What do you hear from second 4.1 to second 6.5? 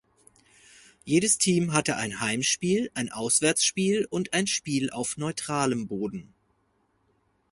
ein Spiel auf neutralem Boden.